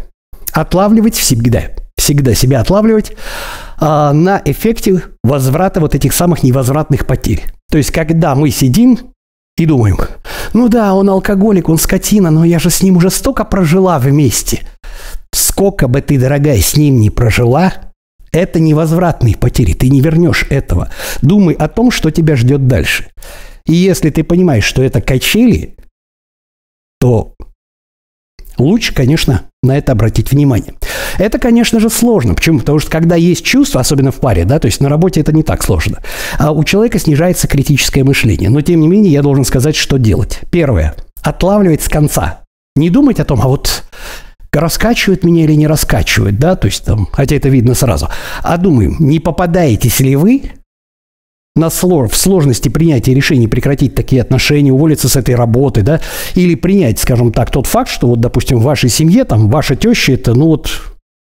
Отлавливать 0.53 1.15
всегда. 1.17 1.63
Всегда 1.97 2.35
себя 2.35 2.61
отлавливать 2.61 3.13
а, 3.79 4.13
на 4.13 4.43
эффекте 4.45 5.03
возврата 5.25 5.81
вот 5.81 5.95
этих 5.95 6.13
самых 6.13 6.43
невозвратных 6.43 7.07
потерь. 7.07 7.45
То 7.71 7.79
есть, 7.79 7.91
когда 7.91 8.35
мы 8.35 8.51
сидим 8.51 8.99
и 9.57 9.65
думаем, 9.65 9.99
ну 10.53 10.69
да, 10.69 10.95
он 10.95 11.09
алкоголик, 11.09 11.71
он 11.71 11.79
скотина, 11.79 12.31
но 12.31 12.45
я 12.45 12.59
же 12.59 12.69
с 12.69 12.83
ним 12.83 12.99
уже 12.99 13.11
столько 13.11 13.45
прожила 13.45 13.99
вместе. 13.99 14.61
Сколько 15.57 15.89
бы 15.89 16.03
ты, 16.03 16.19
дорогая, 16.19 16.61
с 16.61 16.77
ним 16.77 17.01
не 17.01 17.09
прожила, 17.09 17.73
это 18.31 18.61
невозвратные 18.61 19.39
потери, 19.39 19.73
ты 19.73 19.89
не 19.89 20.03
вернешь 20.03 20.45
этого. 20.51 20.91
Думай 21.23 21.55
о 21.55 21.67
том, 21.67 21.91
что 21.91 22.11
тебя 22.11 22.37
ждет 22.37 22.67
дальше. 22.67 23.07
И 23.65 23.73
если 23.73 24.11
ты 24.11 24.23
понимаешь, 24.23 24.65
что 24.65 24.83
это 24.83 25.01
качели, 25.01 25.75
то 27.01 27.33
лучше, 28.59 28.93
конечно, 28.93 29.45
на 29.63 29.79
это 29.79 29.93
обратить 29.93 30.31
внимание. 30.31 30.75
Это, 31.17 31.39
конечно 31.39 31.81
же, 31.81 31.89
сложно. 31.89 32.35
Почему? 32.35 32.59
Потому 32.59 32.79
что 32.79 32.91
когда 32.91 33.17
есть 33.17 33.43
чувство, 33.43 33.81
особенно 33.81 34.13
в 34.13 34.17
паре, 34.17 34.45
да, 34.45 34.59
то 34.59 34.67
есть 34.67 34.83
на 34.83 34.91
работе 34.91 35.23
это 35.23 35.33
не 35.33 35.43
так 35.43 35.63
сложно, 35.63 36.03
а 36.39 36.53
у 36.53 36.65
человека 36.65 36.99
снижается 36.99 37.49
критическое 37.49 38.05
мышление. 38.05 38.51
Но, 38.51 38.61
тем 38.61 38.83
не 38.83 38.89
менее, 38.89 39.11
я 39.11 39.23
должен 39.23 39.47
сказать, 39.47 39.75
что 39.75 39.97
делать. 39.97 40.41
Первое. 40.51 40.95
Отлавливать 41.23 41.81
с 41.81 41.89
конца. 41.89 42.43
Не 42.75 42.91
думать 42.91 43.21
о 43.21 43.25
том, 43.25 43.41
а 43.41 43.49
вот 43.49 43.85
раскачивает 44.59 45.25
меня 45.25 45.45
или 45.45 45.55
не 45.55 45.67
раскачивает, 45.67 46.39
да, 46.39 46.57
то 46.57 46.67
есть 46.67 46.85
там, 46.85 47.09
хотя 47.13 47.37
это 47.37 47.49
видно 47.49 47.75
сразу. 47.75 48.09
А 48.43 48.57
думаем, 48.57 48.97
не 48.99 49.21
попадаетесь 49.21 50.01
ли 50.01 50.17
вы 50.17 50.53
на 51.57 51.71
слож, 51.71 52.11
в 52.11 52.17
сложности 52.17 52.69
принятия 52.69 53.15
решений 53.15 53.49
прекратить 53.49 53.95
такие 53.95 54.21
отношения, 54.23 54.73
уволиться 54.73 55.09
с 55.09 55.17
этой 55.17 55.35
работы, 55.35 55.83
да, 55.83 56.01
или 56.35 56.55
принять, 56.55 56.99
скажем 56.99 57.33
так, 57.33 57.51
тот 57.51 57.67
факт, 57.67 57.91
что 57.91 58.09
вот, 58.09 58.21
допустим, 58.21 58.59
в 58.59 58.63
вашей 58.63 58.91
семье, 58.91 59.25
там, 59.25 59.49
ваша 59.49 59.75
теща, 59.75 60.13
это, 60.13 60.35
ну 60.35 60.47
вот, 60.47 60.71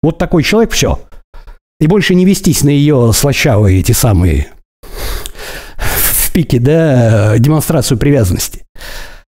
вот 0.03 0.17
такой 0.17 0.43
человек, 0.43 0.72
все. 0.72 1.00
И 1.79 1.88
больше 1.88 2.13
не 2.15 2.25
вестись 2.25 2.63
на 2.63 2.69
ее 2.69 3.12
слащавые 3.13 3.79
эти 3.79 3.93
самые 3.93 4.48
в 5.77 6.31
пике, 6.34 6.60
да, 6.60 7.38
демонстрацию 7.38 7.98
привязанности. 7.98 8.63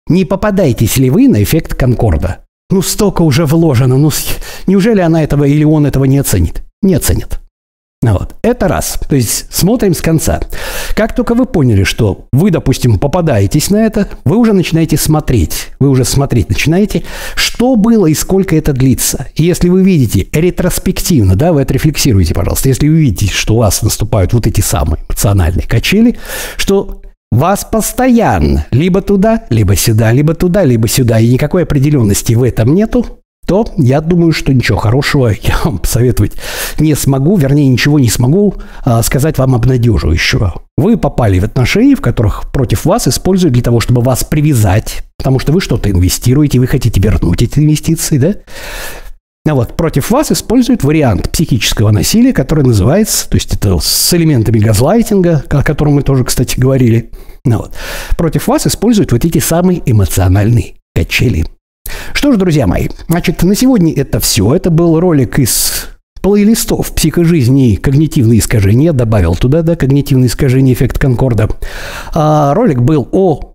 Не 0.08 0.24
попадаетесь 0.24 0.98
ли 0.98 1.10
вы 1.10 1.28
на 1.28 1.44
эффект 1.44 1.74
Конкорда? 1.74 2.45
Ну, 2.72 2.82
столько 2.82 3.22
уже 3.22 3.46
вложено, 3.46 3.98
ну, 3.98 4.12
неужели 4.66 5.00
она 5.00 5.24
этого 5.24 5.44
или 5.44 5.64
он 5.64 5.86
этого 5.86 6.06
не 6.06 6.18
оценит? 6.18 6.64
Не 6.82 6.96
оценит. 6.96 7.40
Вот. 8.02 8.36
Это 8.42 8.68
раз. 8.68 9.00
То 9.08 9.16
есть 9.16 9.48
смотрим 9.52 9.94
с 9.94 10.02
конца. 10.02 10.40
Как 10.96 11.16
только 11.16 11.34
вы 11.34 11.46
поняли, 11.46 11.84
что 11.84 12.28
вы, 12.32 12.52
допустим, 12.52 13.00
попадаетесь 13.00 13.70
на 13.70 13.78
это, 13.78 14.10
вы 14.26 14.38
уже 14.38 14.54
начинаете 14.54 14.98
смотреть. 14.98 15.70
Вы 15.80 15.90
уже 15.90 16.06
смотреть 16.06 16.50
начинаете, 16.50 17.04
что 17.36 17.76
было 17.76 18.06
и 18.08 18.14
сколько 18.14 18.56
это 18.56 18.74
длится. 18.74 19.28
И 19.36 19.44
если 19.44 19.70
вы 19.70 19.84
видите 19.84 20.28
ретроспективно, 20.32 21.36
да, 21.36 21.54
вы 21.54 21.62
отрефлексируете, 21.62 22.34
пожалуйста, 22.34 22.70
если 22.70 22.88
вы 22.88 22.96
видите, 22.96 23.34
что 23.34 23.56
у 23.56 23.60
вас 23.60 23.82
наступают 23.82 24.34
вот 24.34 24.46
эти 24.46 24.62
самые 24.62 25.04
эмоциональные 25.08 25.68
качели, 25.68 26.18
что 26.58 27.02
вас 27.36 27.66
постоянно 27.66 28.66
либо 28.72 29.02
туда, 29.02 29.44
либо 29.50 29.76
сюда, 29.76 30.12
либо 30.12 30.34
туда, 30.34 30.64
либо 30.64 30.88
сюда, 30.88 31.20
и 31.20 31.32
никакой 31.32 31.64
определенности 31.64 32.34
в 32.34 32.44
этом 32.44 32.74
нету, 32.74 33.20
то 33.46 33.68
я 33.78 34.02
думаю, 34.02 34.32
что 34.32 34.54
ничего 34.54 34.78
хорошего 34.78 35.28
я 35.42 35.58
вам 35.64 35.78
посоветовать 35.78 36.34
не 36.80 36.96
смогу, 36.96 37.38
вернее, 37.38 37.68
ничего 37.68 38.00
не 38.00 38.10
смогу 38.10 38.56
а, 38.84 39.04
сказать 39.04 39.38
вам 39.38 39.56
обнадеживающего. 39.56 40.62
Вы 40.78 40.98
попали 40.98 41.40
в 41.40 41.46
отношения, 41.46 41.96
в 41.96 42.02
которых 42.02 42.52
против 42.52 42.86
вас 42.86 43.08
используют 43.08 43.54
для 43.54 43.64
того, 43.64 43.80
чтобы 43.80 44.02
вас 44.02 44.24
привязать, 44.24 45.04
потому 45.18 45.40
что 45.40 45.54
вы 45.54 45.62
что-то 45.62 45.90
инвестируете, 45.90 46.60
вы 46.60 46.68
хотите 46.68 47.00
вернуть 47.00 47.42
эти 47.42 47.60
инвестиции, 47.60 48.18
да? 48.18 48.34
А 49.48 49.54
вот 49.54 49.78
против 49.78 50.10
вас 50.10 50.32
используют 50.32 50.84
вариант 50.84 51.30
психического 51.30 51.92
насилия, 51.92 52.34
который 52.34 52.64
называется, 52.64 53.30
то 53.30 53.36
есть 53.36 53.54
это 53.54 53.78
с 53.80 54.14
элементами 54.14 54.58
газлайтинга, 54.58 55.44
о 55.48 55.64
котором 55.64 55.94
мы 55.94 56.02
тоже, 56.02 56.24
кстати, 56.24 56.60
говорили. 56.60 57.12
Ну 57.46 57.58
вот. 57.58 57.74
Против 58.18 58.48
вас 58.48 58.66
используют 58.66 59.12
вот 59.12 59.24
эти 59.24 59.38
самые 59.38 59.84
эмоциональные 59.86 60.74
качели. 60.96 61.46
Что 62.14 62.32
ж, 62.32 62.38
друзья 62.38 62.66
мои, 62.66 62.90
значит, 63.08 63.44
на 63.44 63.54
сегодня 63.54 63.94
это 63.94 64.20
все. 64.20 64.56
Это 64.56 64.72
был 64.72 65.00
ролик 65.00 65.38
из 65.38 65.90
плейлистов 66.22 66.92
«Психожизни 66.94 67.74
и 67.74 67.76
когнитивные 67.76 68.40
искажения». 68.40 68.94
Добавил 68.94 69.36
туда, 69.36 69.62
да, 69.62 69.76
когнитивные 69.76 70.26
искажения, 70.26 70.74
эффект 70.74 70.98
Конкорда. 70.98 71.50
А, 72.16 72.56
ролик 72.56 72.82
был 72.82 73.08
о 73.12 73.54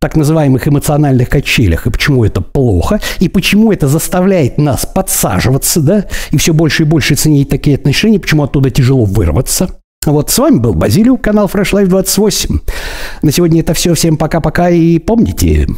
так 0.00 0.16
называемых 0.16 0.66
эмоциональных 0.66 1.28
качелях, 1.28 1.86
и 1.86 1.90
почему 1.90 2.24
это 2.24 2.40
плохо, 2.40 3.00
и 3.18 3.28
почему 3.28 3.70
это 3.70 3.86
заставляет 3.86 4.56
нас 4.56 4.86
подсаживаться, 4.86 5.80
да, 5.80 6.06
и 6.30 6.38
все 6.38 6.54
больше 6.54 6.84
и 6.84 6.86
больше 6.86 7.14
ценить 7.14 7.50
такие 7.50 7.76
отношения, 7.76 8.18
почему 8.18 8.44
оттуда 8.44 8.70
тяжело 8.70 9.04
вырваться. 9.04 9.80
Вот 10.06 10.30
с 10.30 10.38
вами 10.38 10.56
был 10.56 10.72
Базилио, 10.72 11.18
канал 11.18 11.46
Fresh 11.52 11.74
Life 11.74 11.88
28. 11.88 12.58
На 13.20 13.32
сегодня 13.32 13.60
это 13.60 13.74
все. 13.74 13.92
Всем 13.92 14.16
пока-пока 14.16 14.70
и 14.70 14.98
помните, 14.98 15.68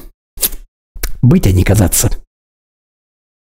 быть, 1.23 1.49
а 1.49 1.51
не 1.51 1.65
казаться. 1.65 2.09